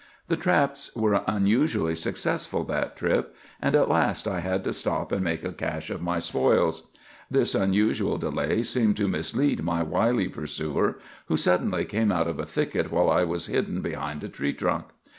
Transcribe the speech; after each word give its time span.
"The 0.29 0.35
traps 0.35 0.89
were 0.95 1.21
unusually 1.27 1.93
successful 1.93 2.63
that 2.63 2.97
trip, 2.97 3.35
and 3.61 3.75
at 3.75 3.87
last 3.87 4.27
I 4.27 4.39
had 4.39 4.63
to 4.63 4.73
stop 4.73 5.11
and 5.11 5.23
make 5.23 5.43
a 5.43 5.51
cache 5.51 5.91
of 5.91 6.01
my 6.01 6.17
spoils. 6.17 6.87
This 7.29 7.53
unusual 7.53 8.17
delay 8.17 8.63
seemed 8.63 8.97
to 8.97 9.07
mislead 9.07 9.61
my 9.63 9.83
wily 9.83 10.27
pursuer, 10.27 10.97
who 11.27 11.37
suddenly 11.37 11.85
came 11.85 12.11
out 12.11 12.27
of 12.27 12.39
a 12.39 12.47
thicket 12.47 12.91
while 12.91 13.11
I 13.11 13.23
was 13.25 13.45
hidden 13.45 13.83
behind 13.83 14.23
a 14.23 14.27
tree 14.27 14.53
trunk. 14.53 14.85